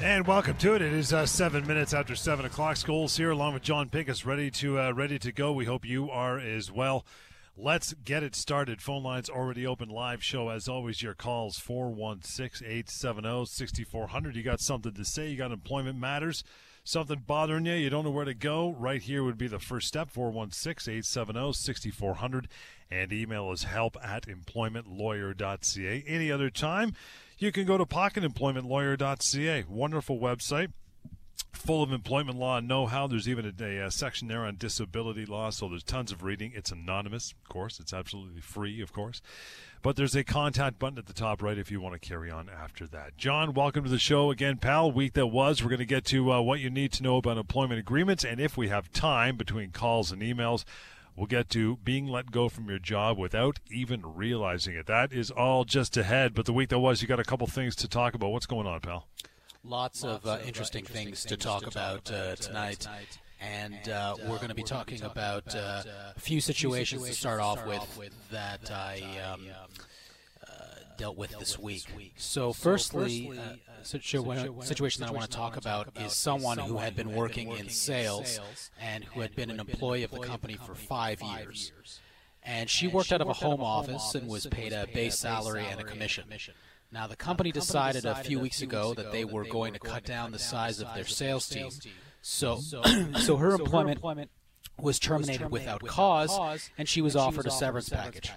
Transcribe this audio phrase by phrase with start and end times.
[0.00, 0.82] And welcome to it.
[0.82, 2.76] It is uh, seven minutes after seven o'clock.
[2.76, 5.52] Scholes here, along with Jon Pinkus, ready to uh, ready to go.
[5.52, 7.04] We hope you are as well.
[7.56, 8.80] Let's get it started.
[8.80, 9.88] Phone lines already open.
[9.88, 11.02] Live show as always.
[11.02, 14.36] Your calls 416-870-6400.
[14.36, 15.30] You got something to say?
[15.30, 16.44] You got employment matters?
[16.84, 17.74] Something bothering you?
[17.74, 18.76] You don't know where to go?
[18.78, 20.12] Right here would be the first step.
[20.12, 22.44] 416-870-6400.
[22.88, 26.04] And email is help at employmentlawyer.ca.
[26.06, 26.94] Any other time?
[27.38, 29.64] You can go to pocketemploymentlawyer.ca.
[29.68, 30.72] Wonderful website
[31.52, 33.06] full of employment law know-how.
[33.06, 36.52] There's even a, a, a, section there on disability law, so there's tons of reading.
[36.54, 37.80] It's anonymous, of course.
[37.80, 39.20] It's absolutely free, of course.
[39.82, 42.48] But there's a contact button at the top right if you want to carry on
[42.48, 43.16] after that.
[43.16, 44.90] John, welcome to the show again, pal.
[44.90, 45.62] Week that was.
[45.62, 48.40] We're going to get to uh, what you need to know about employment agreements, and
[48.40, 50.64] if we have time between calls and emails,
[51.18, 54.86] We'll get to being let go from your job without even realizing it.
[54.86, 56.32] That is all just ahead.
[56.32, 58.30] But the week that was, you got a couple things to talk about.
[58.30, 59.08] What's going on, pal?
[59.64, 62.78] Lots, Lots of, uh, interesting, uh, things, things, to talk, to talk about, uh, tonight.
[62.78, 63.18] tonight.
[63.40, 65.82] And uh, we're going to be talking about uh,
[66.16, 69.02] a few situations to start off with that I
[69.32, 69.48] um,
[70.98, 71.86] dealt with this week.
[72.16, 77.14] So, firstly, uh, situation that I want to talk about is someone who had been
[77.14, 78.40] working in sales
[78.78, 81.72] and who had been an employee of the company for five years.
[82.42, 85.80] And she worked out of a home office and was paid a base salary and
[85.80, 86.24] a commission.
[86.90, 90.32] Now, the company decided a few weeks ago that they were going to cut down
[90.32, 91.70] the size of their sales team.
[92.22, 94.00] So, so her employment
[94.80, 98.32] was terminated without cause, and she was offered a severance package.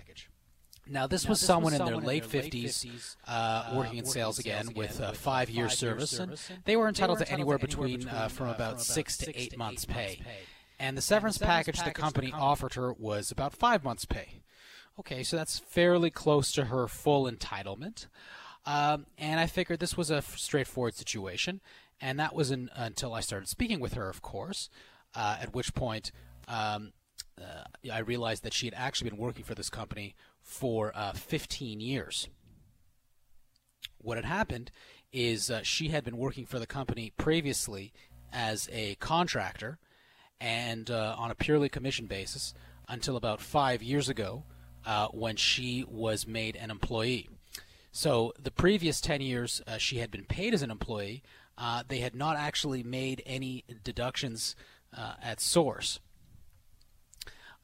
[0.92, 4.00] Now, this now, was this someone, was someone in their late 50s, uh, uh, working
[4.00, 8.08] in sales again with a five year service, and they were entitled to anywhere between,
[8.10, 10.22] uh, from uh, about six to eight months' pay.
[10.80, 14.42] And the severance package the company offered her was about five months' pay.
[15.00, 18.08] Okay, so that's fairly close to her full entitlement.
[18.66, 21.62] Um, and I figured this was a straightforward situation,
[22.02, 24.70] and that was in, until I started speaking with her, of course,
[25.16, 26.12] uh, at which point
[26.48, 27.01] um, uh,
[27.92, 32.28] I realized that she had actually been working for this company for uh, 15 years.
[34.00, 34.72] What had happened
[35.12, 37.94] is uh, she had been working for the company previously
[38.32, 39.78] as a contractor
[40.40, 42.54] and uh, on a purely commission basis
[42.88, 44.44] until about five years ago
[44.86, 47.30] uh, when she was made an employee.
[47.92, 51.24] So the previous 10 years uh, she had been paid as an employee.
[51.58, 54.56] Uh, they had not actually made any deductions
[55.24, 56.00] at source.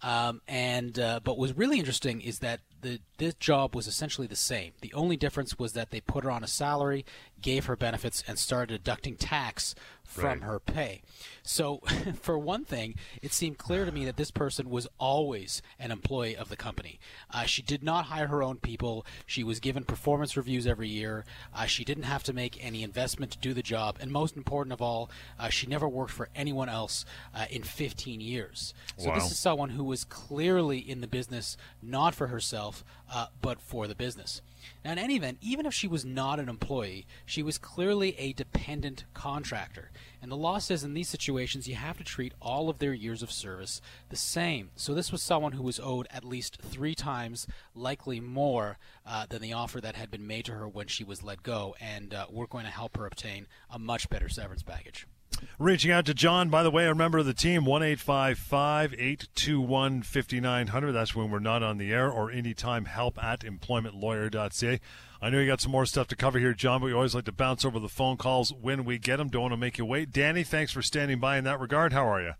[0.01, 4.35] Um, and uh, but was really interesting is that the this job was essentially the
[4.35, 4.73] same.
[4.81, 7.05] The only difference was that they put her on a salary,
[7.41, 9.73] gave her benefits, and started deducting tax
[10.07, 10.43] from right.
[10.43, 11.01] her pay.
[11.43, 11.81] So,
[12.21, 16.35] for one thing, it seemed clear to me that this person was always an employee
[16.35, 16.99] of the company.
[17.31, 19.05] Uh, she did not hire her own people.
[19.25, 21.25] She was given performance reviews every year.
[21.53, 23.97] Uh, she didn't have to make any investment to do the job.
[23.99, 28.21] And most important of all, uh, she never worked for anyone else uh, in 15
[28.21, 28.73] years.
[28.97, 29.15] So, wow.
[29.15, 33.87] this is someone who was clearly in the business not for herself, uh, but for
[33.87, 34.41] the business.
[34.83, 38.33] Now, in any event, even if she was not an employee, she was clearly a
[38.33, 39.91] dependent contractor.
[40.21, 43.21] And the law says in these situations you have to treat all of their years
[43.21, 44.71] of service the same.
[44.75, 49.41] So this was someone who was owed at least three times, likely more, uh, than
[49.41, 51.75] the offer that had been made to her when she was let go.
[51.79, 55.07] And uh, we're going to help her obtain a much better severance package.
[55.59, 60.91] Reaching out to John, by the way, a member of the team, 1 821 5900.
[60.91, 64.79] That's when we're not on the air, or anytime help at employmentlawyer.ca.
[65.19, 67.25] I know you got some more stuff to cover here, John, but we always like
[67.25, 69.29] to bounce over the phone calls when we get them.
[69.29, 70.11] Don't want to make you wait.
[70.11, 71.91] Danny, thanks for standing by in that regard.
[71.91, 72.33] How are you?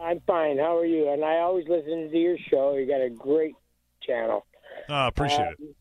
[0.00, 0.58] I'm fine.
[0.58, 1.12] How are you?
[1.12, 2.76] And I always listen to your show.
[2.76, 3.54] You got a great
[4.04, 4.46] channel.
[4.88, 5.76] Ah, appreciate uh, it.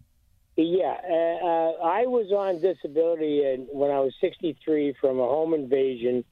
[0.61, 6.25] Yeah, uh, uh, I was on disability when I was 63 from a home invasion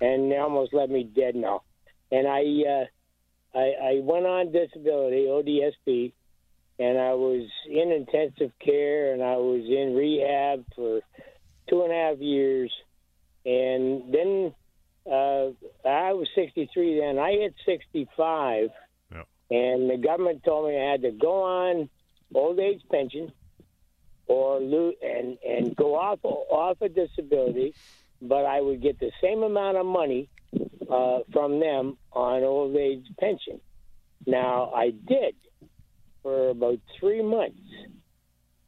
[0.00, 1.62] and they almost left me dead now.
[2.10, 6.12] And I, uh, I, I went on disability, ODSP,
[6.80, 11.00] and I was in intensive care and I was in rehab for
[11.68, 12.72] two and a half years.
[13.46, 14.52] And then
[15.06, 15.54] uh,
[15.88, 17.20] I was 63 then.
[17.20, 18.70] I hit 65,
[19.14, 19.28] yep.
[19.48, 21.88] and the government told me I had to go on
[22.34, 23.30] old age pension
[24.30, 27.74] or lo- and and go off off a disability
[28.22, 30.28] but I would get the same amount of money
[30.90, 33.60] uh, from them on old age pension.
[34.26, 35.34] Now I did
[36.22, 37.58] for about three months,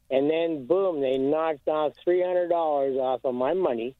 [0.09, 3.95] and then boom, they knocked off three hundred dollars off of my money,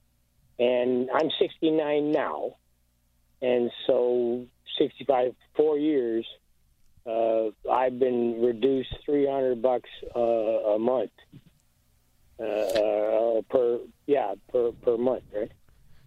[0.58, 2.56] and I'm sixty nine now,
[3.42, 4.46] and so
[4.78, 6.26] sixty five four years.
[7.06, 11.12] Uh, I've been reduced three hundred bucks uh, a month
[12.40, 15.52] uh, per yeah per per month, right?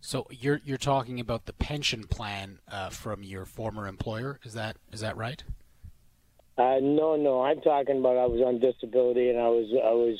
[0.00, 4.38] So you're you're talking about the pension plan uh, from your former employer.
[4.44, 5.42] Is that is that right?
[6.58, 7.42] Uh, no, no.
[7.42, 10.18] I'm talking about I was on disability and I was I was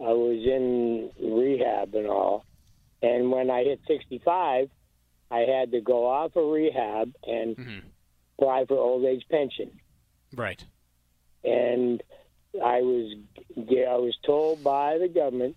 [0.00, 2.44] I was in rehab and all.
[3.02, 4.68] And when I hit 65,
[5.30, 7.78] I had to go off of rehab and mm-hmm.
[8.38, 9.70] apply for old age pension.
[10.34, 10.64] Right.
[11.44, 12.02] And
[12.54, 13.14] I was
[13.68, 15.56] I was told by the government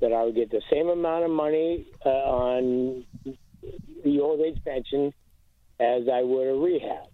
[0.00, 3.04] that I would get the same amount of money uh, on
[4.04, 5.12] the old age pension
[5.80, 7.08] as I would a rehab.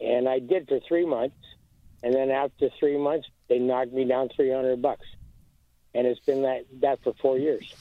[0.00, 1.36] And I did for three months.
[2.02, 5.06] And then after three months, they knocked me down 300 bucks.
[5.94, 7.74] And it's been that, that for four years.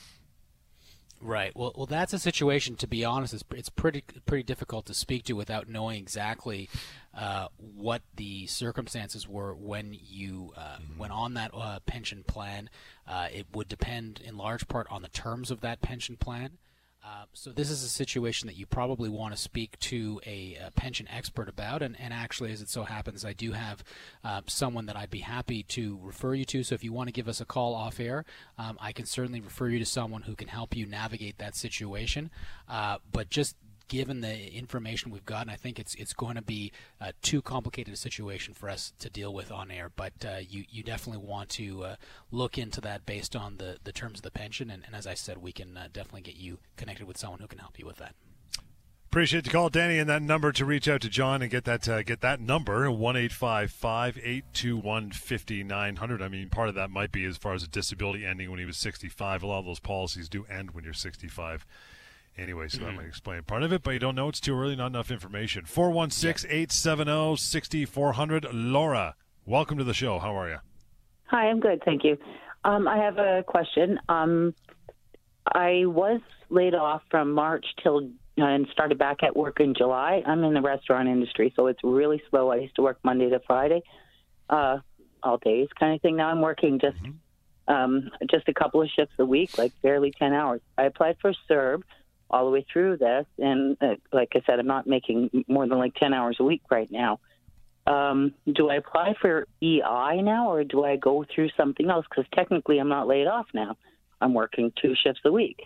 [1.20, 1.56] Right.
[1.56, 2.76] Well, well, that's a situation.
[2.76, 6.70] To be honest, it's, it's pretty pretty difficult to speak to without knowing exactly
[7.18, 11.00] uh, what the circumstances were when you uh, mm-hmm.
[11.00, 12.70] went on that uh, pension plan.
[13.08, 16.60] Uh, it would depend in large part on the terms of that pension plan.
[17.08, 20.72] Uh, so this is a situation that you probably want to speak to a, a
[20.72, 23.82] pension expert about, and, and, actually, as it so happens, I do have
[24.26, 26.64] uh, someone that I'd be happy to refer you to.
[26.64, 28.26] So if you want to give us a call off air,
[28.58, 32.30] um, I can certainly refer you to someone who can help you navigate that situation.
[32.68, 33.56] Uh, but just
[33.88, 37.94] given the information we've gotten, I think it's it's going to be uh, too complicated
[37.94, 39.92] a situation for us to deal with on air.
[39.96, 41.96] But uh, you you definitely want to uh,
[42.32, 45.14] look into that based on the, the terms of the pension, and, and as I
[45.14, 47.98] said, we can uh, definitely get you connected with someone who can help you with
[47.98, 48.16] that.
[49.10, 51.88] Appreciate the call, Danny, and that number to reach out to John and get that
[51.88, 56.22] uh, get that number one eight five five eight two one fifty nine hundred.
[56.22, 58.66] I mean, part of that might be as far as a disability ending when he
[58.66, 59.44] was sixty five.
[59.44, 61.66] A lot of those policies do end when you're sixty five
[62.38, 62.86] anyway, so mm-hmm.
[62.88, 65.12] that might explain part of it, but you don't know it's too early, not enough
[65.12, 65.66] information.
[65.66, 68.48] 416 870 6400.
[68.54, 70.20] Laura, welcome to the show.
[70.20, 70.58] How are you?
[71.26, 72.18] Hi, I'm good, thank you.
[72.64, 74.00] Um, I have a question.
[74.10, 74.54] Um,
[75.46, 80.22] I was laid off from March till and started back at work in July.
[80.26, 82.52] I'm in the restaurant industry, so it's really slow.
[82.52, 83.82] I used to work Monday to Friday,
[84.50, 84.78] uh,
[85.24, 86.18] all days kind of thing.
[86.18, 87.74] Now I'm working just mm-hmm.
[87.74, 90.62] um, just a couple of shifts a week, like barely 10 hours.
[90.78, 91.82] I applied for CERB
[92.30, 93.26] all the way through this.
[93.38, 96.62] And uh, like I said, I'm not making more than like 10 hours a week
[96.70, 97.20] right now.
[97.86, 102.06] Um, do I apply for EI now or do I go through something else?
[102.10, 103.78] Because technically I'm not laid off now.
[104.20, 105.60] I'm working two shifts a week.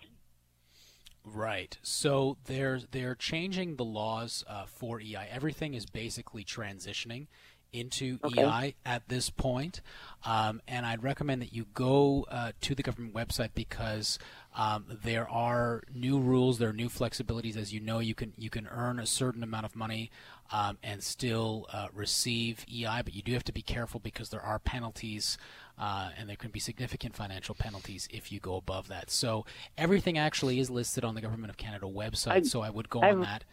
[1.23, 1.77] Right.
[1.83, 5.27] So they're they're changing the laws uh, for EI.
[5.29, 7.27] Everything is basically transitioning
[7.73, 8.43] into okay.
[8.43, 9.81] EI at this point.
[10.25, 14.19] Um, and I'd recommend that you go uh, to the government website because
[14.55, 17.57] um, there are new rules, there are new flexibilities.
[17.57, 20.11] As you know, you can you can earn a certain amount of money
[20.51, 24.41] um, and still uh, receive EI, but you do have to be careful because there
[24.41, 25.37] are penalties.
[25.79, 29.09] Uh, and there can be significant financial penalties if you go above that.
[29.09, 29.45] So
[29.79, 32.31] everything actually is listed on the Government of Canada website.
[32.31, 33.45] I, so I would go I've, on that.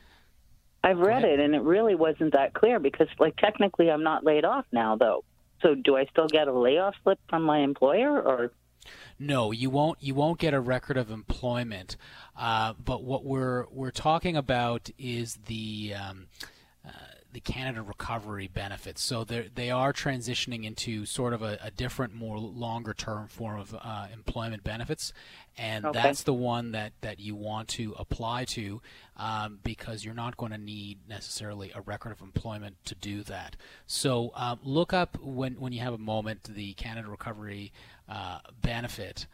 [0.82, 4.44] I've read it, and it really wasn't that clear because, like, technically, I'm not laid
[4.44, 5.25] off now, though.
[5.61, 8.52] So, do I still get a layoff slip from my employer, or?
[9.18, 9.99] No, you won't.
[10.00, 11.97] You won't get a record of employment.
[12.37, 16.28] Uh, but what we're we're talking about is the um,
[17.38, 19.00] the Canada Recovery benefits.
[19.00, 23.61] So they they are transitioning into sort of a, a different, more longer term form
[23.61, 25.12] of uh, employment benefits,
[25.57, 26.02] and okay.
[26.02, 28.83] that's the one that, that you want to apply to
[29.16, 33.54] um, because you're not going to need necessarily a record of employment to do that.
[33.87, 37.73] So um, look up when when you have a moment the Canada Recovery
[38.09, 39.28] uh, benefit.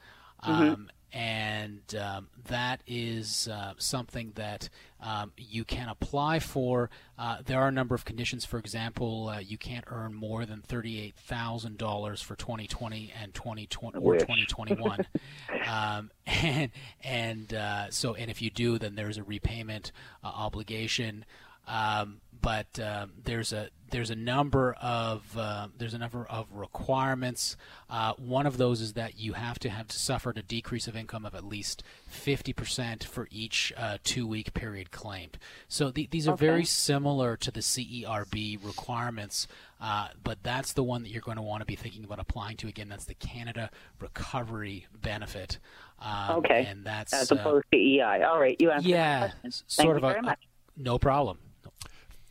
[0.45, 0.85] Mm-hmm.
[1.15, 4.69] And um, that is uh, something that
[5.01, 6.91] um, you can apply for.
[7.17, 8.45] Uh, there are a number of conditions.
[8.45, 13.99] For example, uh, you can't earn more than thirty-eight thousand dollars for 2020 and 2020
[13.99, 15.07] or 2021,
[15.69, 16.71] um, and
[17.05, 19.93] and uh, so and if you do, then there's a repayment
[20.25, 21.25] uh, obligation.
[21.67, 27.57] Um, but um, there's a there's a number of uh, there's a number of requirements.
[27.89, 31.25] Uh, one of those is that you have to have suffered a decrease of income
[31.25, 35.39] of at least 50% for each uh, two-week period claimed.
[35.69, 36.45] So the, these are okay.
[36.47, 39.47] very similar to the CERB requirements,
[39.81, 42.57] uh, but that's the one that you're going to want to be thinking about applying
[42.59, 42.69] to.
[42.69, 45.59] Again, that's the Canada Recovery Benefit.
[46.01, 46.67] Um, okay.
[46.69, 48.23] And that's as opposed to EI.
[48.25, 48.89] All right, you answered.
[48.89, 49.31] Yeah,
[49.67, 50.37] sort Thank of a,
[50.77, 51.39] no problem.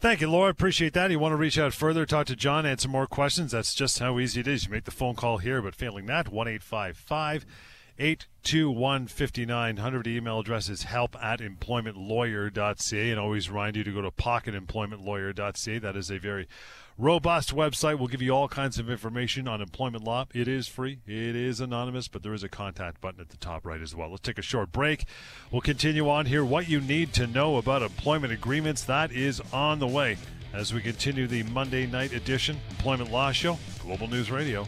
[0.04, 0.50] Thank you, Laura.
[0.50, 1.12] Appreciate that.
[1.12, 3.54] You want to reach out further, talk to John, answer more questions.
[3.54, 4.66] That's just how easy it is.
[4.66, 7.46] You make the phone call here, but failing that, 1 855
[7.98, 10.08] 821 5900.
[10.08, 13.12] Email address is help at employmentlawyer.ca.
[13.12, 15.80] And always remind you to go to pocketemploymentlawyer.ca.
[15.80, 16.50] That is a very
[16.98, 17.98] robust website.
[17.98, 20.26] We'll give you all kinds of information on employment law.
[20.34, 23.66] It is free, it is anonymous, but there is a contact button at the top
[23.66, 24.10] right as well.
[24.10, 25.06] Let's take a short break.
[25.52, 26.44] We'll continue on here.
[26.46, 30.18] What you need to know about employment agreements, that is on the way
[30.54, 34.68] as we continue the Monday night edition Employment Law Show, Global News Radio.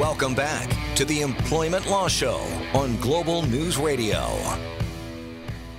[0.00, 2.38] Welcome back to the Employment Law Show
[2.72, 4.30] on Global News Radio.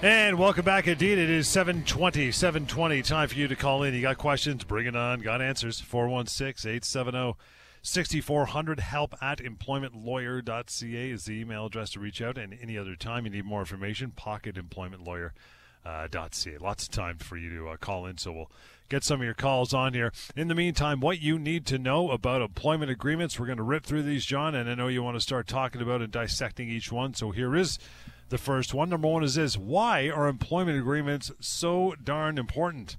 [0.03, 1.17] And welcome back indeed.
[1.17, 3.01] It is 720, 720.
[3.01, 3.95] Time for you to call in.
[3.95, 5.21] You got questions, bring it on.
[5.21, 5.79] Got answers.
[5.79, 7.33] 416 870
[7.81, 8.79] 6400.
[8.81, 12.37] Help at employmentlawyer.ca is the email address to reach out.
[12.37, 16.57] And any other time you need more information, pocketemploymentlawyer.ca.
[16.59, 18.51] Lots of time for you to uh, call in, so we'll
[18.91, 20.11] get some of your calls on here.
[20.35, 23.39] In the meantime, what you need to know about employment agreements.
[23.39, 25.81] We're going to rip through these, John, and I know you want to start talking
[25.81, 27.13] about and dissecting each one.
[27.13, 27.79] So here is
[28.27, 28.89] the first one.
[28.89, 32.97] Number one is this Why are employment agreements so darn important?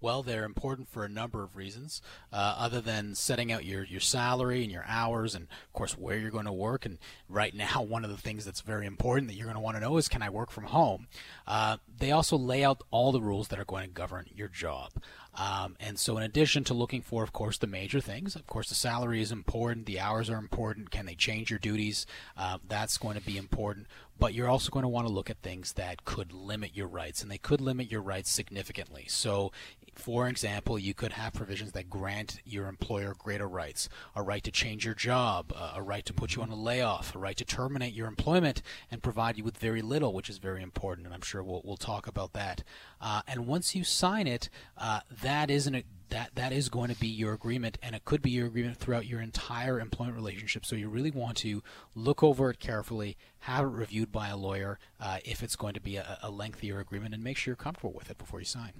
[0.00, 2.00] Well, they're important for a number of reasons,
[2.32, 6.16] uh, other than setting out your, your salary and your hours, and of course where
[6.16, 6.86] you're going to work.
[6.86, 9.76] And right now, one of the things that's very important that you're going to want
[9.76, 11.08] to know is can I work from home?
[11.46, 14.92] Uh, they also lay out all the rules that are going to govern your job.
[15.38, 18.68] Um, and so, in addition to looking for, of course, the major things, of course,
[18.68, 20.90] the salary is important, the hours are important.
[20.90, 22.06] Can they change your duties?
[22.36, 23.86] Uh, that's going to be important.
[24.18, 27.22] But you're also going to want to look at things that could limit your rights,
[27.22, 29.04] and they could limit your rights significantly.
[29.08, 29.52] So,
[29.98, 34.50] for example, you could have provisions that grant your employer greater rights a right to
[34.50, 37.94] change your job, a right to put you on a layoff, a right to terminate
[37.94, 41.06] your employment and provide you with very little, which is very important.
[41.06, 42.62] And I'm sure we'll, we'll talk about that.
[43.00, 46.98] Uh, and once you sign it, uh, that is an that that is going to
[46.98, 50.74] be your agreement and it could be your agreement throughout your entire employment relationship so
[50.74, 51.62] you really want to
[51.94, 55.80] look over it carefully have it reviewed by a lawyer uh, if it's going to
[55.80, 58.72] be a, a lengthier agreement and make sure you're comfortable with it before you sign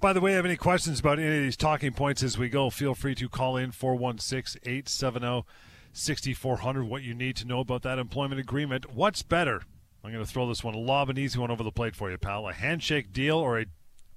[0.00, 2.70] by the way, have any questions about any of these talking points as we go,
[2.70, 5.44] feel free to call in 416 870
[5.92, 6.84] 6400.
[6.84, 8.94] What you need to know about that employment agreement.
[8.94, 9.62] What's better?
[10.04, 12.10] I'm going to throw this one, a lob an easy one over the plate for
[12.10, 12.46] you, pal.
[12.46, 13.66] A handshake deal or a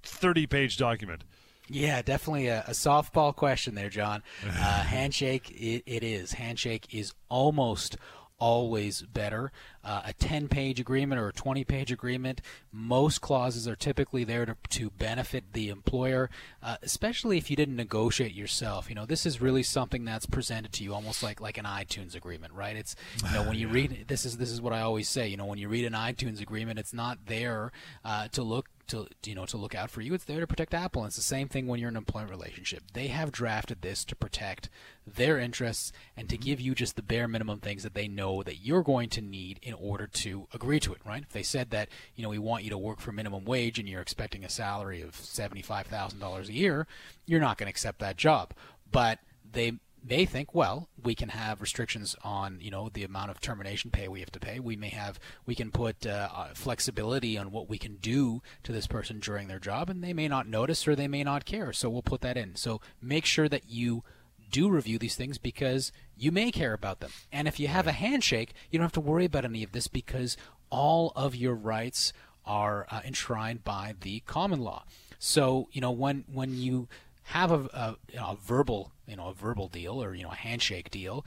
[0.03, 1.24] 30 page document?
[1.69, 4.24] Yeah, definitely a, a, softball question there, John.
[4.45, 6.33] Uh, handshake, it, it is.
[6.33, 7.97] Handshake is almost
[8.39, 9.51] always better.
[9.83, 14.45] Uh, a 10 page agreement or a 20 page agreement, most clauses are typically there
[14.45, 16.29] to, to benefit the employer,
[16.62, 18.89] uh, especially if you didn't negotiate yourself.
[18.89, 22.15] You know, this is really something that's presented to you almost like, like an iTunes
[22.15, 22.75] agreement, right?
[22.75, 22.95] It's,
[23.25, 25.45] you know, when you read, this is, this is what I always say, you know,
[25.45, 27.71] when you read an iTunes agreement, it's not there
[28.05, 30.13] uh, to look to you know to look out for you.
[30.13, 31.03] It's there to protect Apple.
[31.03, 32.84] And it's the same thing when you're in an employment relationship.
[32.94, 34.70] They have drafted this to protect
[35.06, 38.65] their interests and to give you just the bare minimum things that they know that
[38.65, 41.01] you're going to need in order to agree to it.
[41.06, 41.24] Right?
[41.24, 43.88] If they said that you know we want you to work for minimum wage and
[43.88, 46.88] you're expecting a salary of seventy five thousand dollars a year,
[47.25, 48.53] you're not going to accept that job.
[48.91, 49.74] But they
[50.04, 54.08] they think, well, we can have restrictions on, you know, the amount of termination pay
[54.08, 54.60] we have to pay.
[54.60, 58.72] We may have, we can put uh, uh, flexibility on what we can do to
[58.72, 61.74] this person during their job, and they may not notice or they may not care.
[61.74, 62.56] So we'll put that in.
[62.56, 64.04] So make sure that you
[64.50, 67.12] do review these things because you may care about them.
[67.32, 69.88] And if you have a handshake, you don't have to worry about any of this
[69.88, 70.38] because
[70.70, 72.13] all of your rights
[72.46, 74.84] are uh, enshrined by the common law.
[75.20, 76.88] So you know when when you
[77.27, 80.31] have a, a, you know, a verbal you know a verbal deal or you know
[80.31, 81.25] a handshake deal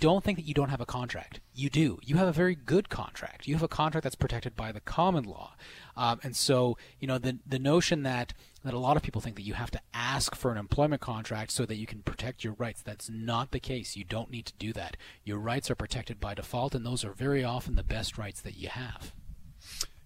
[0.00, 1.40] don't think that you don't have a contract.
[1.54, 1.98] You do.
[2.02, 3.46] You have a very good contract.
[3.46, 5.54] You have a contract that's protected by the common law.
[5.94, 8.32] Um, and so, you know, the the notion that
[8.64, 11.50] that a lot of people think that you have to ask for an employment contract
[11.50, 12.82] so that you can protect your rights.
[12.82, 13.94] That's not the case.
[13.94, 14.96] You don't need to do that.
[15.22, 18.56] Your rights are protected by default, and those are very often the best rights that
[18.56, 19.12] you have.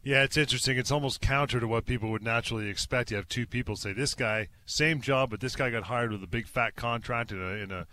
[0.05, 0.77] Yeah, it's interesting.
[0.77, 3.11] It's almost counter to what people would naturally expect.
[3.11, 6.23] You have two people say, "This guy, same job, but this guy got hired with
[6.23, 7.87] a big fat contract in a in a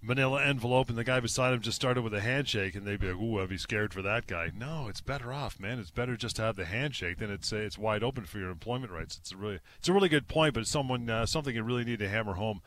[0.00, 3.08] manila envelope, and the guy beside him just started with a handshake, and they'd be
[3.12, 5.78] like, "Ooh, I'd be scared for that guy." No, it's better off, man.
[5.78, 8.90] It's better just to have the handshake than it's it's wide open for your employment
[8.90, 9.18] rights.
[9.18, 11.84] It's a really it's a really good point, but it's someone uh, something you really
[11.84, 12.62] need to hammer home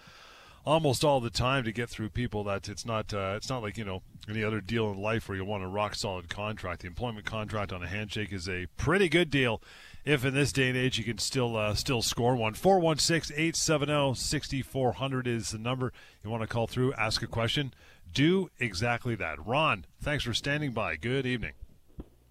[0.65, 3.77] almost all the time to get through people that it's not uh, it's not like
[3.77, 6.81] you know any other deal in life where you want a rock solid contract.
[6.81, 9.61] The employment contract on a handshake is a pretty good deal.
[10.03, 15.51] If in this day and age you can still uh, still score one, 416-870-6400 is
[15.51, 17.73] the number you want to call through, ask a question,
[18.11, 19.45] do exactly that.
[19.45, 20.95] Ron, thanks for standing by.
[20.95, 21.53] Good evening.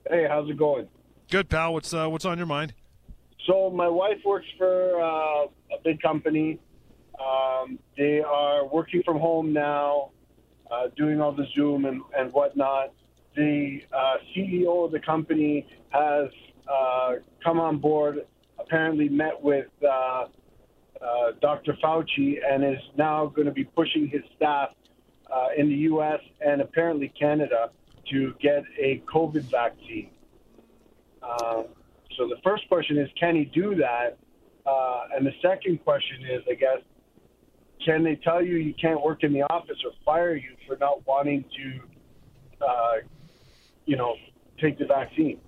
[0.09, 0.89] Hey, how's it going?
[1.31, 1.75] Good pal.
[1.75, 2.75] What's uh, what's on your mind?
[3.47, 6.59] So my wife works for uh, a big company
[7.21, 10.11] um, they are working from home now,
[10.71, 12.93] uh, doing all the Zoom and, and whatnot.
[13.37, 16.29] The uh, CEO of the company has
[16.69, 18.27] uh, come on board,
[18.59, 20.27] apparently met with uh, uh,
[21.41, 21.77] Dr.
[21.83, 24.71] Fauci, and is now going to be pushing his staff
[25.33, 26.21] uh, in the U.S.
[26.41, 27.71] and apparently Canada
[28.11, 30.11] to get a COVID vaccine.
[31.23, 31.67] Um,
[32.17, 34.19] so the first question is, can he do that?
[34.67, 36.79] Uh, and the second question is, I guess,
[37.85, 41.07] can they tell you you can't work in the office or fire you for not
[41.07, 42.93] wanting to, uh,
[43.87, 44.15] you know,
[44.61, 45.41] take the vaccine?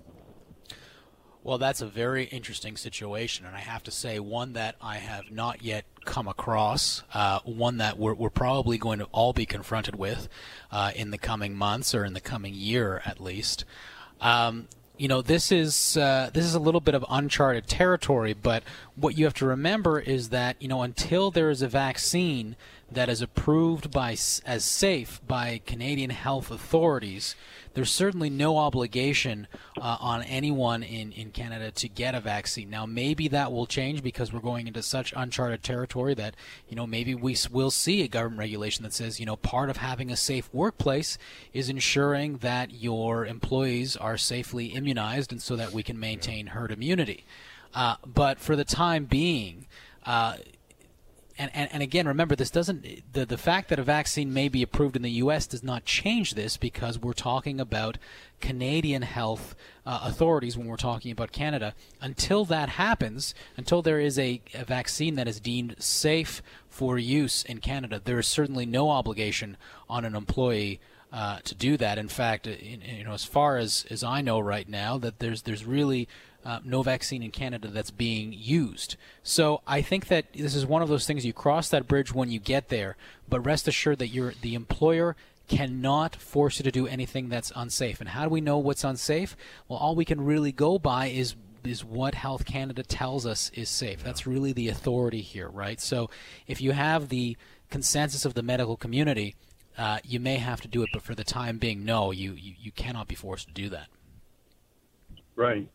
[1.43, 5.29] Well, that's a very interesting situation, and I have to say, one that I have
[5.29, 9.97] not yet come across, uh, one that we're, we're, probably going to all be confronted
[9.97, 10.29] with
[10.71, 13.65] uh, in the coming months or in the coming year at least.
[14.21, 18.63] Um, you know this is uh, this is a little bit of uncharted territory but
[18.95, 22.55] what you have to remember is that you know until there is a vaccine
[22.91, 24.11] that is approved by
[24.45, 27.35] as safe by Canadian health authorities
[27.73, 29.47] there's certainly no obligation
[29.77, 32.69] uh, on anyone in, in Canada to get a vaccine.
[32.69, 36.35] Now, maybe that will change because we're going into such uncharted territory that,
[36.69, 39.77] you know, maybe we will see a government regulation that says, you know, part of
[39.77, 41.17] having a safe workplace
[41.51, 46.71] is ensuring that your employees are safely immunized and so that we can maintain herd
[46.71, 47.25] immunity.
[47.73, 49.65] Uh, but for the time being,
[50.05, 50.35] uh,
[51.37, 54.61] and, and, and again, remember, this doesn't the the fact that a vaccine may be
[54.61, 55.47] approved in the U.S.
[55.47, 57.97] does not change this because we're talking about
[58.39, 61.73] Canadian health uh, authorities when we're talking about Canada.
[61.99, 67.43] Until that happens, until there is a, a vaccine that is deemed safe for use
[67.43, 69.57] in Canada, there is certainly no obligation
[69.89, 70.79] on an employee
[71.11, 71.97] uh, to do that.
[71.97, 75.43] In fact, in, you know, as far as, as I know right now, that there's
[75.43, 76.07] there's really
[76.45, 78.95] uh, no vaccine in Canada that's being used.
[79.21, 82.29] So I think that this is one of those things you cross that bridge when
[82.29, 82.97] you get there,
[83.29, 85.15] but rest assured that you're the employer
[85.47, 87.99] cannot force you to do anything that's unsafe.
[87.99, 89.35] And how do we know what's unsafe?
[89.67, 93.69] Well, all we can really go by is is what Health Canada tells us is
[93.69, 94.03] safe.
[94.03, 95.79] That's really the authority here, right?
[95.79, 96.09] So
[96.45, 97.37] if you have the
[97.69, 99.35] consensus of the medical community,
[99.77, 102.53] uh, you may have to do it, but for the time being, no, you, you,
[102.59, 103.87] you cannot be forced to do that.
[105.35, 105.69] Right.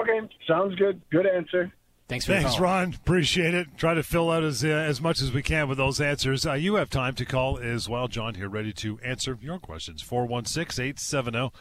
[0.00, 1.00] Okay, sounds good.
[1.10, 1.72] Good answer.
[2.08, 2.94] Thanks for Thanks, Ron.
[2.94, 3.68] Appreciate it.
[3.76, 6.44] Try to fill out as uh, as much as we can with those answers.
[6.44, 8.08] Uh, you have time to call as well.
[8.08, 10.02] John here, ready to answer your questions.
[10.02, 11.52] 416 870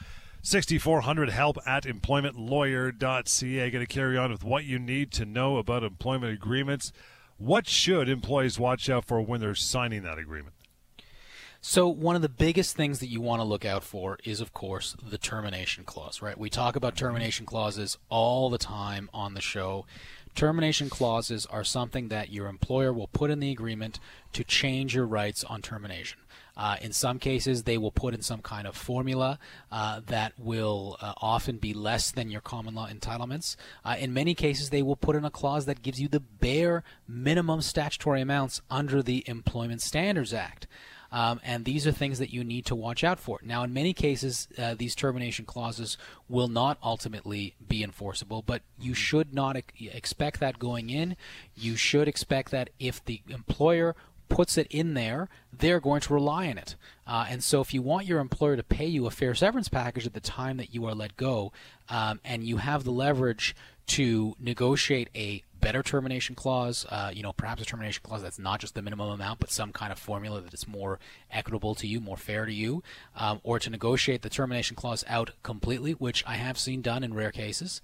[0.41, 3.69] 6400 help at employmentlawyer.ca.
[3.69, 6.91] Going to carry on with what you need to know about employment agreements.
[7.37, 10.55] What should employees watch out for when they're signing that agreement?
[11.61, 14.53] So, one of the biggest things that you want to look out for is, of
[14.53, 16.37] course, the termination clause, right?
[16.37, 19.85] We talk about termination clauses all the time on the show.
[20.35, 23.99] Termination clauses are something that your employer will put in the agreement
[24.31, 26.19] to change your rights on termination.
[26.55, 29.37] Uh, in some cases, they will put in some kind of formula
[29.69, 33.57] uh, that will uh, often be less than your common law entitlements.
[33.83, 36.83] Uh, in many cases, they will put in a clause that gives you the bare
[37.05, 40.67] minimum statutory amounts under the Employment Standards Act.
[41.11, 43.39] Um, and these are things that you need to watch out for.
[43.43, 48.93] Now, in many cases, uh, these termination clauses will not ultimately be enforceable, but you
[48.93, 51.17] should not e- expect that going in.
[51.55, 53.95] You should expect that if the employer
[54.27, 56.75] puts it in there, they're going to rely on it.
[57.07, 60.05] Uh, and so, if you want your employer to pay you a fair severance package
[60.05, 61.51] at the time that you are let go,
[61.89, 63.55] um, and you have the leverage
[63.89, 68.59] to negotiate a better termination clause, uh, you know, perhaps a termination clause that's not
[68.59, 70.99] just the minimum amount, but some kind of formula that is more
[71.31, 72.83] equitable to you, more fair to you,
[73.15, 77.13] um, or to negotiate the termination clause out completely, which I have seen done in
[77.13, 77.81] rare cases.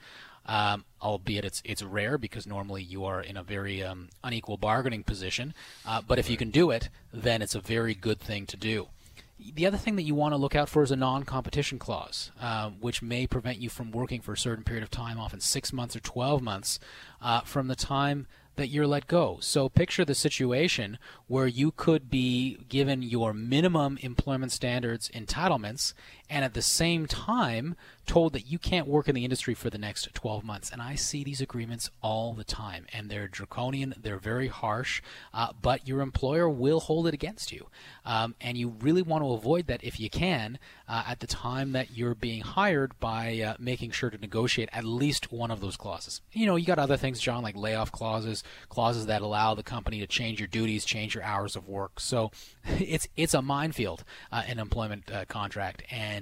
[0.47, 5.03] Um, albeit it's it's rare because normally you are in a very um, unequal bargaining
[5.03, 5.55] position.
[5.87, 8.89] Uh, but if you can do it, then it's a very good thing to do.
[9.37, 12.69] The other thing that you want to look out for is a non-competition clause, uh,
[12.69, 15.95] which may prevent you from working for a certain period of time, often six months
[15.95, 16.79] or 12 months,
[17.21, 19.37] uh, from the time that you're let go.
[19.41, 25.93] So picture the situation where you could be given your minimum employment standards entitlements
[26.29, 29.77] and at the same time told that you can't work in the industry for the
[29.77, 30.69] next 12 months.
[30.69, 35.01] And I see these agreements all the time, and they're draconian, they're very harsh,
[35.33, 37.67] uh, but your employer will hold it against you.
[38.05, 41.71] Um, and you really want to avoid that if you can uh, at the time
[41.71, 45.77] that you're being hired by uh, making sure to negotiate at least one of those
[45.77, 46.21] clauses.
[46.31, 49.99] You know, you got other things, John, like layoff clauses, clauses that allow the company
[49.99, 51.99] to change your duties, change your hours of work.
[51.99, 52.31] So
[52.65, 56.14] it's it's a minefield, uh, an employment uh, contract, and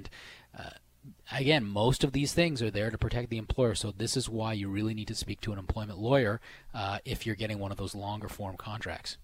[0.56, 0.70] uh,
[1.32, 3.74] again, most of these things are there to protect the employer.
[3.74, 6.40] So this is why you really need to speak to an employment lawyer
[6.72, 9.18] uh, if you're getting one of those longer form contracts.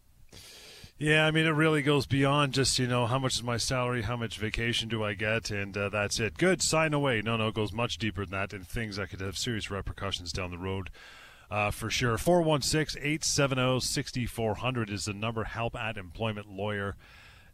[0.98, 4.02] Yeah, I mean, it really goes beyond just, you know, how much is my salary,
[4.02, 6.36] how much vacation do I get, and uh, that's it.
[6.36, 7.22] Good, sign away.
[7.22, 10.30] No, no, it goes much deeper than that, and things that could have serious repercussions
[10.30, 10.90] down the road
[11.50, 12.18] uh, for sure.
[12.18, 15.96] 416 870 6400 is the number, help at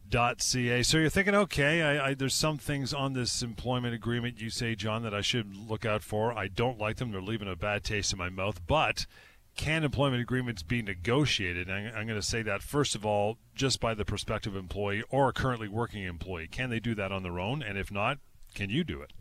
[0.09, 0.83] employmentlawyer.ca.
[0.83, 4.75] So you're thinking, okay, I, I, there's some things on this employment agreement you say,
[4.75, 6.33] John, that I should look out for.
[6.33, 7.11] I don't like them.
[7.11, 8.61] They're leaving a bad taste in my mouth.
[8.67, 9.05] But
[9.55, 11.69] can employment agreements be negotiated?
[11.69, 15.29] I'm, I'm going to say that, first of all, just by the prospective employee or
[15.29, 16.47] a currently working employee.
[16.47, 17.61] Can they do that on their own?
[17.61, 18.19] And if not,
[18.53, 19.11] can you do it?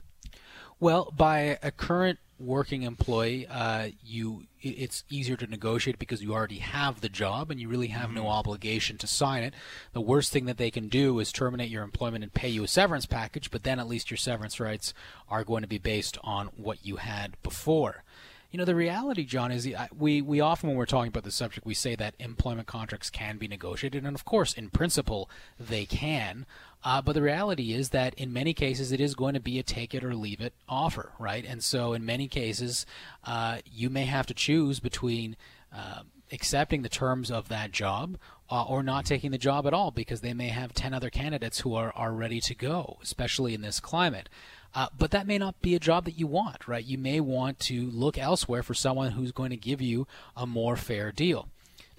[0.79, 6.59] Well, by a current working employee, uh, you it's easier to negotiate because you already
[6.59, 8.17] have the job and you really have mm-hmm.
[8.17, 9.55] no obligation to sign it.
[9.93, 12.69] The worst thing that they can do is terminate your employment and pay you a
[12.69, 14.93] severance package, but then at least your severance rights
[15.29, 18.03] are going to be based on what you had before.
[18.51, 21.67] You know, the reality, John, is we, we often, when we're talking about the subject,
[21.67, 26.47] we say that employment contracts can be negotiated, and of course, in principle, they can.
[26.85, 29.63] Uh, but the reality is that in many cases, it is going to be a
[29.63, 31.45] take it or leave it offer, right?
[31.45, 32.87] And so, in many cases,
[33.25, 35.37] uh, you may have to choose between
[35.75, 38.19] uh, accepting the terms of that job
[38.51, 41.61] uh, or not taking the job at all because they may have 10 other candidates
[41.61, 44.29] who are, are ready to go, especially in this climate.
[44.75, 46.85] Uh, but that may not be a job that you want, right?
[46.85, 50.77] You may want to look elsewhere for someone who's going to give you a more
[50.77, 51.49] fair deal.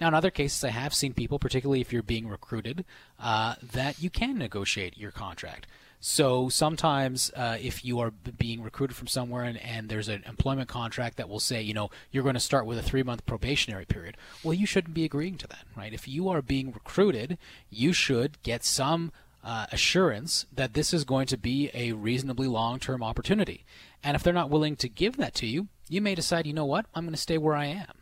[0.00, 2.84] Now, in other cases, I have seen people, particularly if you're being recruited,
[3.18, 5.66] uh, that you can negotiate your contract.
[6.00, 10.68] So sometimes, uh, if you are being recruited from somewhere and, and, there's an employment
[10.68, 13.84] contract that will say, you know, you're going to start with a three month probationary
[13.84, 15.92] period, well, you shouldn't be agreeing to that, right?
[15.92, 17.36] If you are being recruited,
[17.68, 19.10] you should get some
[19.42, 23.64] uh, assurance that this is going to be a reasonably long term opportunity.
[24.04, 26.66] And if they're not willing to give that to you, you may decide, you know
[26.66, 27.97] what, I'm going to stay where I am.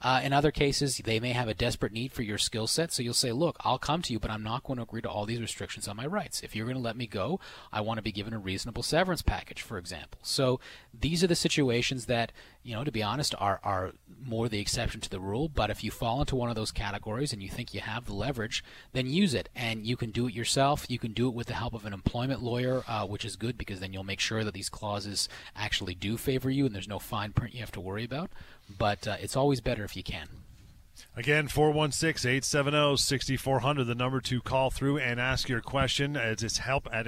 [0.00, 3.02] Uh, in other cases, they may have a desperate need for your skill set, so
[3.02, 5.26] you'll say, Look, I'll come to you, but I'm not going to agree to all
[5.26, 6.40] these restrictions on my rights.
[6.42, 7.40] If you're going to let me go,
[7.72, 10.20] I want to be given a reasonable severance package, for example.
[10.22, 10.60] So
[10.98, 12.32] these are the situations that,
[12.68, 13.92] you know, to be honest, are, are
[14.24, 15.48] more the exception to the rule.
[15.48, 18.14] But if you fall into one of those categories and you think you have the
[18.14, 19.48] leverage, then use it.
[19.56, 20.86] And you can do it yourself.
[20.88, 23.56] You can do it with the help of an employment lawyer, uh, which is good
[23.56, 26.98] because then you'll make sure that these clauses actually do favor you and there's no
[26.98, 28.30] fine print you have to worry about
[28.76, 30.28] but uh, it's always better if you can.
[31.16, 36.16] Again, 416 870 6400, the number to call through and ask your question.
[36.16, 37.06] It's help at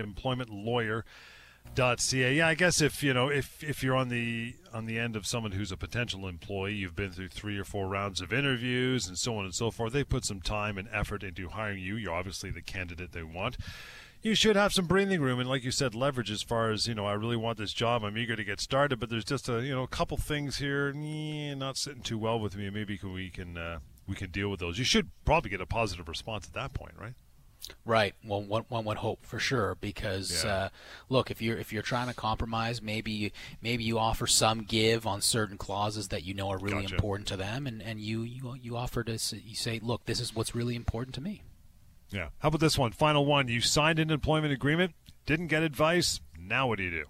[1.74, 2.35] employmentlawyer.ca.
[2.35, 5.26] Yeah, I guess if you know if if you're on the on the end of
[5.26, 9.18] someone who's a potential employee, you've been through three or four rounds of interviews and
[9.18, 9.92] so on and so forth.
[9.92, 11.96] They put some time and effort into hiring you.
[11.96, 13.56] You're obviously the candidate they want
[14.22, 16.94] you should have some breathing room and like you said leverage as far as you
[16.94, 19.64] know i really want this job i'm eager to get started but there's just a
[19.64, 23.56] you know a couple things here not sitting too well with me maybe we can
[23.56, 26.74] uh, we can deal with those you should probably get a positive response at that
[26.74, 27.14] point right
[27.85, 28.14] Right.
[28.25, 30.53] Well, one, one would hope for sure because yeah.
[30.53, 30.68] uh,
[31.09, 35.20] look, if you're if you're trying to compromise, maybe maybe you offer some give on
[35.20, 36.94] certain clauses that you know are really gotcha.
[36.94, 40.35] important to them, and, and you, you you offer to you say, look, this is
[40.35, 41.42] what's really important to me.
[42.11, 42.29] Yeah.
[42.38, 42.92] How about this one?
[42.92, 43.49] Final one.
[43.49, 44.94] You signed an employment agreement,
[45.27, 46.20] didn't get advice.
[46.38, 47.05] Now what do you do?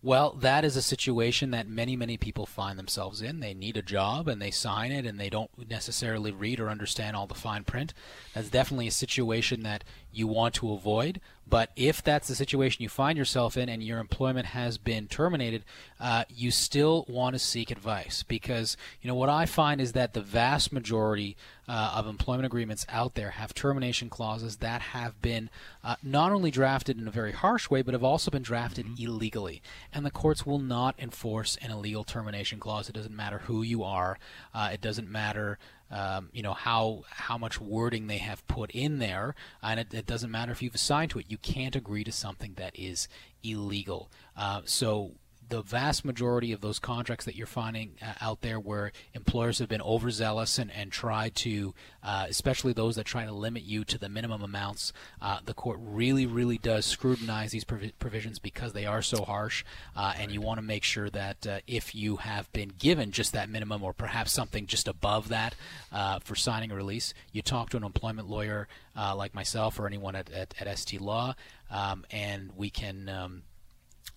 [0.00, 3.40] Well, that is a situation that many, many people find themselves in.
[3.40, 7.16] They need a job and they sign it and they don't necessarily read or understand
[7.16, 7.92] all the fine print.
[8.32, 9.82] That's definitely a situation that
[10.12, 11.20] you want to avoid.
[11.48, 15.64] But if that's the situation you find yourself in and your employment has been terminated,
[15.98, 20.12] uh, you still want to seek advice because you know what I find is that
[20.12, 21.36] the vast majority
[21.68, 25.50] uh, of employment agreements out there have termination clauses that have been
[25.84, 29.04] uh, not only drafted in a very harsh way, but have also been drafted mm-hmm.
[29.04, 29.62] illegally.
[29.92, 32.88] And the courts will not enforce an illegal termination clause.
[32.88, 34.18] It doesn't matter who you are.
[34.54, 35.58] Uh, it doesn't matter
[35.90, 40.06] um, you know how how much wording they have put in there, and it, it,
[40.06, 41.26] doesn't matter if you've assigned to it.
[41.28, 43.08] You can't agree to something that is
[43.42, 44.10] illegal.
[44.36, 45.12] Uh, so
[45.48, 49.68] the vast majority of those contracts that you're finding uh, out there where employers have
[49.68, 53.98] been overzealous and, and tried to, uh, especially those that try to limit you to
[53.98, 59.02] the minimum amounts, uh, the court really, really does scrutinize these provisions because they are
[59.02, 59.64] so harsh.
[59.96, 63.32] Uh, and you want to make sure that uh, if you have been given just
[63.32, 65.54] that minimum or perhaps something just above that
[65.92, 68.68] uh, for signing a release, you talk to an employment lawyer
[69.14, 71.34] like myself or anyone at, at, at ST Law,
[71.70, 73.08] um, and we can.
[73.08, 73.42] Um,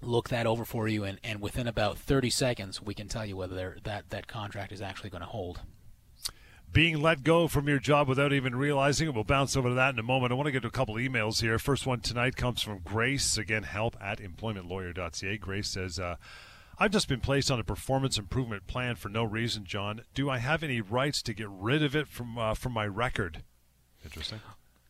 [0.01, 3.37] look that over for you, and, and within about 30 seconds, we can tell you
[3.37, 5.61] whether that, that contract is actually going to hold.
[6.71, 9.13] Being let go from your job without even realizing it.
[9.13, 10.31] We'll bounce over to that in a moment.
[10.31, 11.59] I want to get to a couple emails here.
[11.59, 13.37] First one tonight comes from Grace.
[13.37, 15.37] Again, help at employmentlawyer.ca.
[15.37, 16.15] Grace says, uh,
[16.79, 20.01] I've just been placed on a performance improvement plan for no reason, John.
[20.13, 23.43] Do I have any rights to get rid of it from uh, from my record?
[24.03, 24.39] Interesting.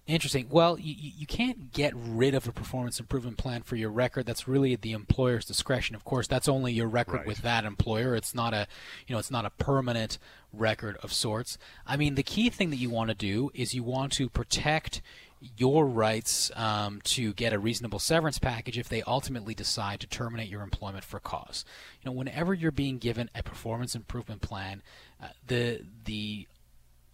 [0.08, 0.48] Interesting.
[0.50, 4.26] Well, you, you can't get rid of a performance improvement plan for your record.
[4.26, 5.96] That's really at the employer's discretion.
[5.96, 7.28] Of course, that's only your record right.
[7.28, 8.16] with that employer.
[8.16, 8.68] It's not a,
[9.08, 10.18] you know, it's not a permanent
[10.52, 11.58] record of sorts.
[11.86, 15.02] I mean, the key thing that you want to do is you want to protect
[15.58, 20.50] your rights um, to get a reasonable severance package if they ultimately decide to terminate
[20.50, 21.66] your employment for cause.
[22.02, 24.84] You know, whenever you're being given a performance improvement plan,
[25.22, 26.48] uh, the the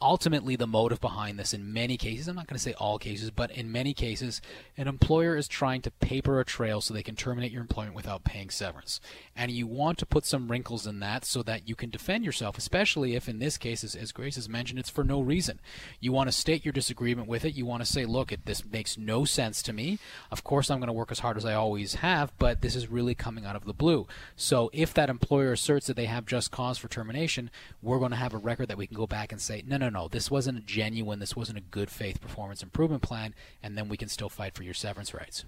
[0.01, 3.31] ultimately the motive behind this in many cases i'm not going to say all cases
[3.31, 4.41] but in many cases
[4.77, 8.23] an employer is trying to paper a trail so they can terminate your employment without
[8.23, 9.01] paying severance.
[9.36, 12.57] And you want to put some wrinkles in that so that you can defend yourself
[12.57, 15.60] especially if in this case as, grace has mentioned it's for no reason.
[15.99, 17.55] You want to state your disagreement with it.
[17.55, 19.99] You want to say look it, this makes no sense to me.
[20.31, 22.88] Of course i'm going to work as hard as i always have but this is
[22.88, 24.07] really coming out of the blue.
[24.36, 27.49] So if that employer asserts that they have just cause for termination
[27.81, 29.87] we're going to have a record that we can go back and say no no
[29.89, 33.78] no, no, this wasn't a genuine, this wasn't a good faith performance improvement plan, and
[33.78, 35.45] then we can still fight for your severance rights.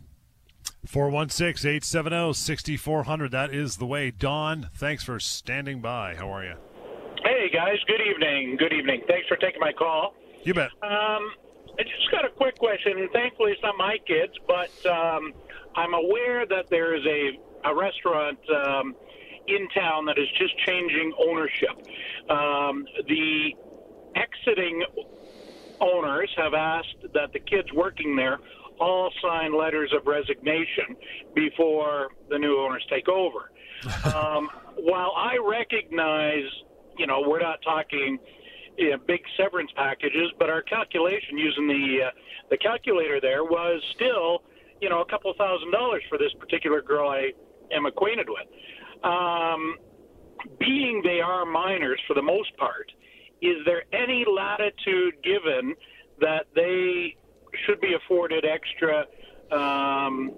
[0.85, 3.31] 416 870 6400.
[3.31, 4.11] That is the way.
[4.11, 6.15] Don, thanks for standing by.
[6.15, 6.55] How are you?
[7.23, 7.77] Hey, guys.
[7.85, 8.55] Good evening.
[8.57, 9.01] Good evening.
[9.07, 10.13] Thanks for taking my call.
[10.43, 10.71] You bet.
[10.81, 11.31] Um,
[11.77, 13.09] I just got a quick question.
[13.11, 15.33] Thankfully, it's not my kids, but um,
[15.75, 18.95] I'm aware that there is a, a restaurant um,
[19.47, 21.75] in town that is just changing ownership.
[22.29, 23.53] Um, the
[24.15, 24.83] exiting
[25.81, 28.39] owners have asked that the kids working there
[28.79, 30.95] all sign letters of resignation
[31.35, 33.51] before the new owners take over.
[34.15, 36.49] um, while I recognize,
[36.97, 38.19] you know, we're not talking
[38.79, 42.11] you know, big severance packages, but our calculation using the uh,
[42.49, 44.43] the calculator there was still,
[44.81, 47.31] you know, a couple thousand dollars for this particular girl I
[47.73, 48.47] am acquainted with.
[49.03, 49.77] Um,
[50.59, 52.89] being they are minors for the most part,
[53.41, 55.75] is there any latitude given
[56.19, 57.15] that they
[57.65, 59.01] should be afforded extra,
[59.51, 60.31] um,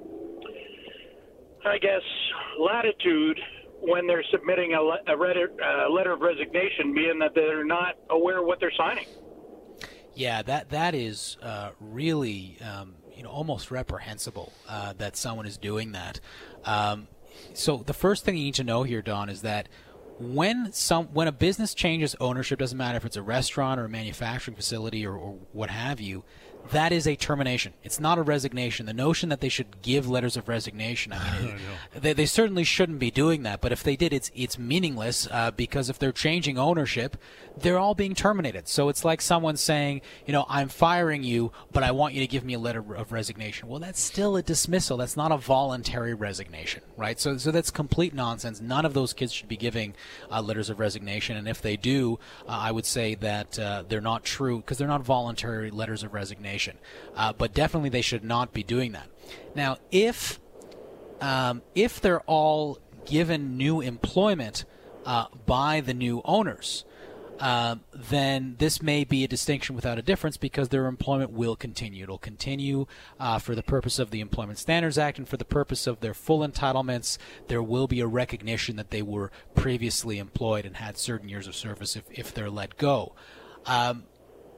[1.65, 2.01] I guess,
[2.59, 3.39] latitude
[3.81, 4.81] when they're submitting a,
[5.13, 5.51] a, letter,
[5.85, 9.05] a letter of resignation, being that they're not aware what they're signing?
[10.13, 15.57] Yeah, that that is uh, really um, you know almost reprehensible uh, that someone is
[15.57, 16.19] doing that.
[16.65, 17.07] Um,
[17.53, 19.69] so the first thing you need to know here, Don, is that
[20.21, 23.89] when some when a business changes ownership, doesn't matter if it's a restaurant or a
[23.89, 26.23] manufacturing facility or, or what have you,
[26.69, 27.73] that is a termination.
[27.83, 28.85] It's not a resignation.
[28.85, 31.55] The notion that they should give letters of resignation, I mean,
[31.93, 33.61] they, they certainly shouldn't be doing that.
[33.61, 37.17] But if they did, it's it's meaningless uh, because if they're changing ownership,
[37.57, 38.67] they're all being terminated.
[38.67, 42.27] So it's like someone saying, you know, I'm firing you, but I want you to
[42.27, 43.67] give me a letter of resignation.
[43.67, 44.97] Well, that's still a dismissal.
[44.97, 47.19] That's not a voluntary resignation, right?
[47.19, 48.61] So so that's complete nonsense.
[48.61, 49.93] None of those kids should be giving
[50.31, 53.99] uh, letters of resignation, and if they do, uh, I would say that uh, they're
[53.99, 56.77] not true because they're not voluntary letters of resignation nation.
[57.15, 59.07] Uh, but definitely they should not be doing that.
[59.55, 60.39] Now, if
[61.21, 64.65] um, if they're all given new employment
[65.05, 66.83] uh, by the new owners,
[67.41, 72.03] um, then this may be a distinction without a difference because their employment will continue.
[72.03, 72.85] It'll continue
[73.19, 76.13] uh, for the purpose of the Employment Standards Act and for the purpose of their
[76.13, 77.17] full entitlements.
[77.47, 81.55] There will be a recognition that they were previously employed and had certain years of
[81.55, 83.15] service if, if they're let go.
[83.65, 84.03] Um,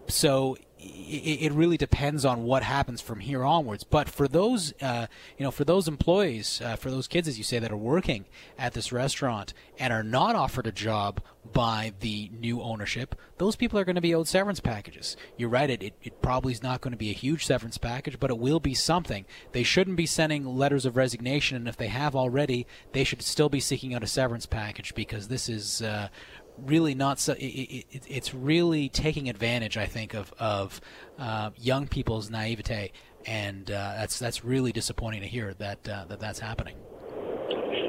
[0.07, 3.83] so it, really depends on what happens from here onwards.
[3.83, 7.43] But for those, uh, you know, for those employees, uh, for those kids, as you
[7.43, 8.25] say, that are working
[8.57, 13.77] at this restaurant and are not offered a job by the new ownership, those people
[13.79, 15.15] are going to be owed severance packages.
[15.37, 18.19] You're right; it, it, it probably is not going to be a huge severance package,
[18.19, 19.25] but it will be something.
[19.51, 23.49] They shouldn't be sending letters of resignation, and if they have already, they should still
[23.49, 26.09] be seeking out a severance package because this is uh,
[26.57, 27.33] really not so.
[27.33, 30.81] It, it, it's really taking advantage, I think, of of
[31.17, 32.91] uh, young people's naivete,
[33.25, 36.77] and uh, that's that's really disappointing to hear that uh, that that's happening.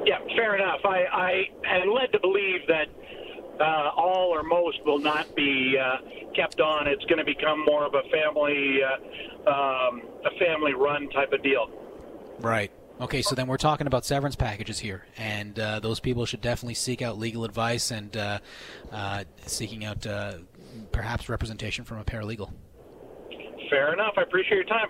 [0.07, 0.81] Yeah, fair enough.
[0.85, 2.89] I, I am led to believe that
[3.61, 5.97] uh, all or most will not be uh,
[6.35, 6.87] kept on.
[6.87, 11.43] It's going to become more of a family uh, um, a family run type of
[11.43, 11.71] deal.
[12.41, 12.71] Right.
[13.01, 16.75] Okay, so then we're talking about severance packages here, and uh, those people should definitely
[16.75, 18.39] seek out legal advice and uh,
[18.93, 20.35] uh, seeking out uh,
[20.93, 22.53] perhaps representation from a paralegal.
[23.69, 24.15] Fair enough.
[24.17, 24.89] I appreciate your time.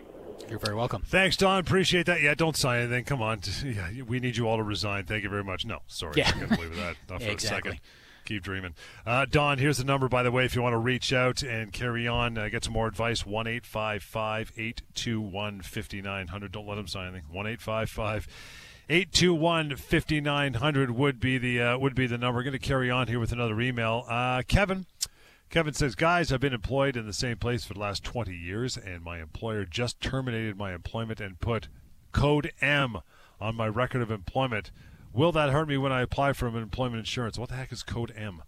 [0.51, 1.03] You're very welcome.
[1.07, 1.61] Thanks, Don.
[1.61, 2.21] Appreciate that.
[2.21, 3.05] Yeah, don't sign anything.
[3.05, 3.41] Come on.
[3.65, 5.05] Yeah, we need you all to resign.
[5.05, 5.65] Thank you very much.
[5.65, 6.15] No, sorry.
[6.17, 6.29] Yeah.
[6.29, 6.97] I can't believe that.
[7.09, 7.71] Not for exactly.
[7.71, 7.81] a second
[8.25, 8.75] keep dreaming.
[9.07, 11.73] Uh, Don, here's the number, by the way, if you want to reach out and
[11.73, 13.27] carry on, uh, get some more advice.
[13.27, 16.53] 1 821 5900.
[16.53, 17.33] Don't let them sign anything.
[17.33, 22.39] 1 821 5900 would be the uh, would be the number.
[22.39, 24.05] We're going to carry on here with another email.
[24.09, 24.85] Uh, Kevin.
[25.51, 28.77] Kevin says, Guys, I've been employed in the same place for the last 20 years,
[28.77, 31.69] and my employer just terminated my employment and put
[32.11, 32.97] code M
[33.41, 34.73] on my record of employment.
[35.15, 37.39] Will that hurt me when I apply for employment insurance?
[37.39, 38.43] What the heck is Code M?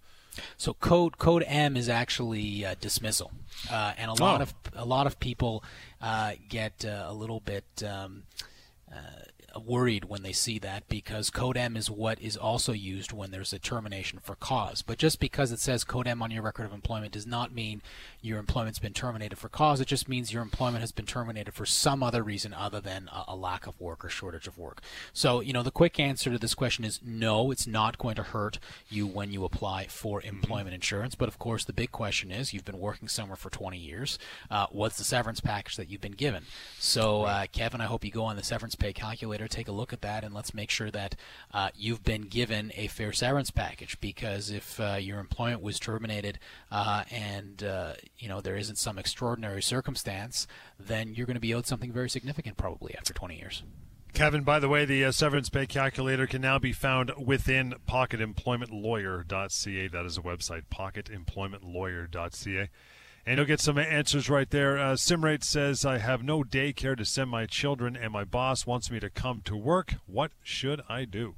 [0.58, 3.32] So code code M is actually uh, dismissal,
[3.70, 4.42] uh, and a lot oh.
[4.42, 5.64] of a lot of people
[6.02, 8.24] uh, get uh, a little bit um,
[8.92, 8.96] uh,
[9.64, 13.52] worried when they see that because code M is what is also used when there's
[13.52, 14.82] a termination for cause.
[14.82, 17.82] But just because it says code M on your record of employment does not mean
[18.20, 19.80] your employment's been terminated for cause.
[19.80, 23.24] It just means your employment has been terminated for some other reason other than a,
[23.28, 24.80] a lack of work or shortage of work.
[25.12, 28.22] So, you know, the quick answer to this question is no, it's not going to
[28.22, 30.36] hurt you when you apply for mm-hmm.
[30.36, 31.14] employment insurance.
[31.14, 34.18] But of course, the big question is you've been working somewhere for 20 years.
[34.50, 36.44] Uh, what's the severance package that you've been given?
[36.78, 39.92] So, uh, Kevin, I hope you go on the severance pay calculator, take a look
[39.92, 41.16] at that, and let's make sure that
[41.52, 46.38] uh, you've been given a fair severance package because if uh, your employment was terminated
[46.70, 50.46] uh, and uh, you know there isn't some extraordinary circumstance,
[50.78, 53.62] then you're going to be owed something very significant probably after 20 years.
[54.16, 59.88] Kevin, by the way, the uh, severance pay calculator can now be found within pocketemploymentlawyer.ca.
[59.88, 62.70] That is a website, pocketemploymentlawyer.ca.
[63.28, 64.78] And you'll get some answers right there.
[64.78, 68.88] Uh, Simrat says, I have no daycare to send my children, and my boss wants
[68.88, 69.94] me to come to work.
[70.06, 71.34] What should I do?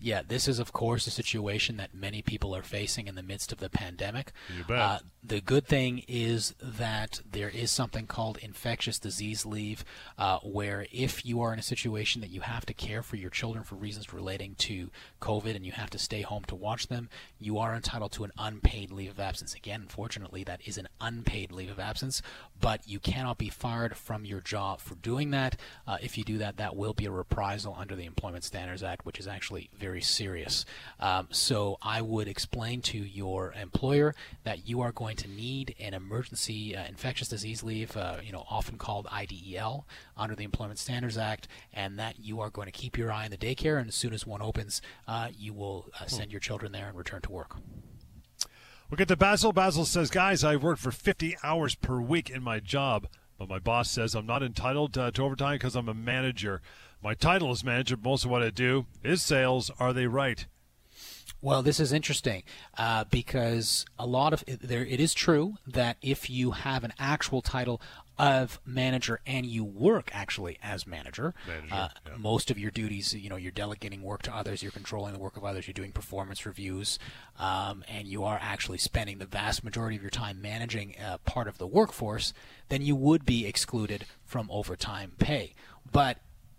[0.00, 3.52] Yeah, this is, of course, a situation that many people are facing in the midst
[3.52, 4.32] of the pandemic.
[4.56, 4.78] You bet.
[4.78, 9.84] Uh, the good thing is that there is something called infectious disease leave,
[10.16, 13.30] uh, where if you are in a situation that you have to care for your
[13.30, 17.08] children for reasons relating to COVID and you have to stay home to watch them,
[17.38, 19.54] you are entitled to an unpaid leave of absence.
[19.54, 22.22] Again, unfortunately, that is an unpaid leave of absence,
[22.60, 25.58] but you cannot be fired from your job for doing that.
[25.86, 29.04] Uh, if you do that, that will be a reprisal under the Employment Standards Act,
[29.04, 30.64] which is actually very serious.
[31.00, 34.14] Um, so I would explain to your employer
[34.44, 38.44] that you are going to need an emergency uh, infectious disease leave, uh, you know,
[38.50, 39.86] often called IDEL
[40.16, 43.30] under the Employment Standards Act, and that you are going to keep your eye on
[43.30, 46.72] the daycare, and as soon as one opens, uh, you will uh, send your children
[46.72, 47.56] there and return to work.
[48.90, 49.52] We'll get to Basil.
[49.52, 53.06] Basil says, Guys, I've worked for 50 hours per week in my job,
[53.38, 56.62] but my boss says I'm not entitled uh, to overtime because I'm a manager.
[57.02, 59.70] My title is manager, but most of what I do is sales.
[59.78, 60.46] Are they right?
[61.40, 62.42] Well, this is interesting
[62.76, 64.84] uh, because a lot of there.
[64.84, 67.80] It is true that if you have an actual title
[68.18, 72.16] of manager and you work actually as manager, manager uh, yeah.
[72.16, 75.36] most of your duties, you know, you're delegating work to others, you're controlling the work
[75.36, 76.98] of others, you're doing performance reviews,
[77.38, 81.46] um, and you are actually spending the vast majority of your time managing uh, part
[81.46, 82.32] of the workforce,
[82.68, 85.54] then you would be excluded from overtime pay.
[85.92, 86.18] But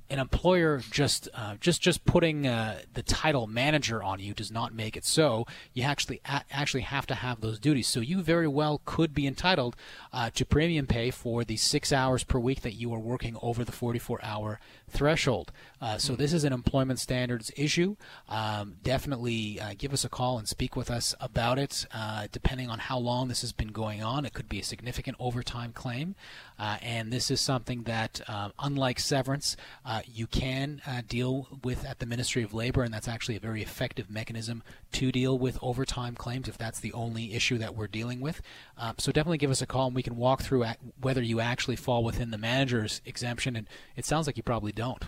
[0.09, 4.73] an employer just uh, just just putting uh, the title manager on you does not
[4.73, 5.45] make it so.
[5.73, 7.87] You actually a- actually have to have those duties.
[7.87, 9.75] So you very well could be entitled
[10.11, 13.63] uh, to premium pay for the six hours per week that you are working over
[13.63, 15.51] the 44-hour threshold.
[15.81, 17.95] Uh, so this is an employment standards issue.
[18.27, 21.85] Um, definitely uh, give us a call and speak with us about it.
[21.93, 25.17] Uh, depending on how long this has been going on, it could be a significant
[25.19, 26.15] overtime claim.
[26.59, 31.85] Uh, and this is something that, uh, unlike severance, uh, you can uh, deal with
[31.85, 35.57] at the Ministry of Labor, and that's actually a very effective mechanism to deal with
[35.61, 38.41] overtime claims if that's the only issue that we're dealing with.
[38.77, 40.65] Um, so definitely give us a call, and we can walk through
[40.99, 43.55] whether you actually fall within the manager's exemption.
[43.55, 45.05] And it sounds like you probably don't.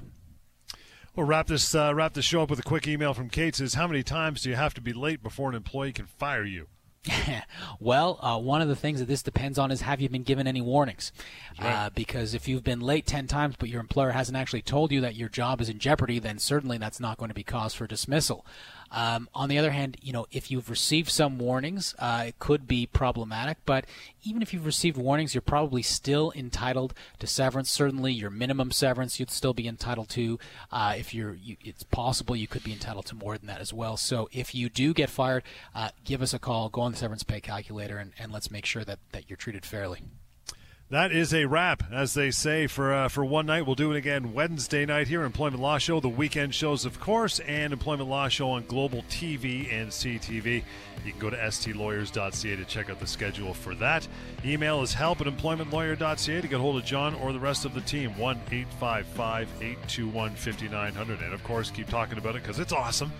[1.15, 3.53] We'll wrap this uh, wrap this show up with a quick email from Kate.
[3.53, 6.45] Says, "How many times do you have to be late before an employee can fire
[6.45, 6.67] you?"
[7.79, 10.47] well, uh, one of the things that this depends on is have you been given
[10.47, 11.11] any warnings?
[11.59, 11.73] Right.
[11.73, 15.01] Uh, because if you've been late 10 times but your employer hasn't actually told you
[15.01, 17.87] that your job is in jeopardy, then certainly that's not going to be cause for
[17.87, 18.45] dismissal.
[18.91, 22.67] Um, on the other hand, you know, if you've received some warnings, uh, it could
[22.67, 23.57] be problematic.
[23.65, 23.85] But
[24.23, 27.71] even if you've received warnings, you're probably still entitled to severance.
[27.71, 30.37] Certainly, your minimum severance you'd still be entitled to.
[30.71, 33.73] Uh, if you're, you, it's possible you could be entitled to more than that as
[33.73, 33.97] well.
[33.97, 36.69] So if you do get fired, uh, give us a call.
[36.69, 39.65] Go on the severance pay calculator, and, and let's make sure that that you're treated
[39.65, 40.01] fairly.
[40.91, 43.65] That is a wrap, as they say, for uh, for one night.
[43.65, 47.39] We'll do it again Wednesday night here, Employment Law Show, the weekend shows, of course,
[47.39, 50.65] and Employment Law Show on Global TV and CTV.
[51.05, 54.05] You can go to stlawyers.ca to check out the schedule for that.
[54.43, 57.79] Email is help at employmentlawyer.ca to get hold of John or the rest of the
[57.79, 58.17] team.
[58.17, 61.21] 1 855 821 5900.
[61.21, 63.13] And, of course, keep talking about it because it's awesome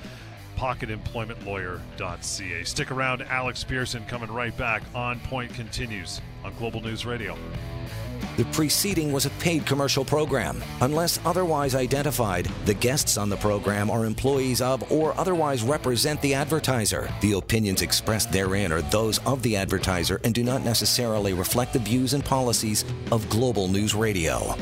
[0.62, 2.64] pocketemploymentlawyer.ca.
[2.64, 4.84] Stick around, Alex Pierson coming right back.
[4.94, 7.36] On Point continues on Global News Radio.
[8.38, 10.64] The preceding was a paid commercial program.
[10.82, 16.36] Unless otherwise identified, the guests on the program are employees of or otherwise represent the
[16.36, 17.12] advertiser.
[17.22, 21.80] The opinions expressed therein are those of the advertiser and do not necessarily reflect the
[21.80, 24.56] views and policies of Global News Radio.